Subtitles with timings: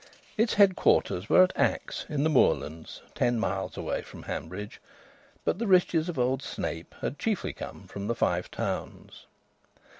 [0.35, 4.81] Its headquarters were at Axe, in the Moorlands, ten miles away from Hanbridge,
[5.45, 9.27] but the riches of old Snape had chiefly come from the Five Towns.